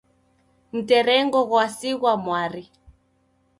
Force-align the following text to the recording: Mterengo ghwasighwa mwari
Mterengo 0.75 1.39
ghwasighwa 1.49 2.11
mwari 2.23 2.63